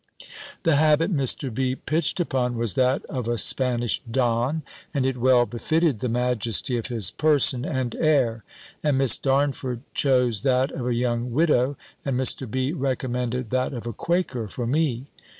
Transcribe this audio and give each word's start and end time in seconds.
The 0.63 0.77
habit 0.77 1.13
Mr. 1.15 1.53
B. 1.53 1.75
pitched 1.75 2.19
upon 2.19 2.57
was 2.57 2.73
that 2.73 3.05
of 3.05 3.27
a 3.27 3.37
Spanish 3.37 4.01
Don, 4.09 4.63
and 4.95 5.05
it 5.05 5.15
well 5.17 5.45
befitted 5.45 5.99
the 5.99 6.09
majesty 6.09 6.75
of 6.75 6.87
his 6.87 7.11
person 7.11 7.63
and 7.65 7.93
air; 7.95 8.43
and 8.81 8.97
Miss 8.97 9.15
Darnford 9.15 9.81
chose 9.93 10.41
that 10.41 10.71
of 10.71 10.87
a 10.87 10.95
young 10.95 11.31
Widow; 11.31 11.77
and 12.03 12.19
Mr. 12.19 12.49
B. 12.49 12.73
recommended 12.73 13.51
that 13.51 13.73
of 13.73 13.85
a 13.85 13.93
Quaker 13.93 14.47
for 14.47 14.65
me. 14.65 15.05